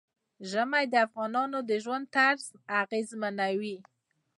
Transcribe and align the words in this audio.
ژمی 0.49 0.85
د 0.89 0.93
افغانانو 1.05 1.59
د 1.69 1.71
ژوند 1.83 2.05
طرز 2.15 2.45
اغېزمنوي. 2.81 3.77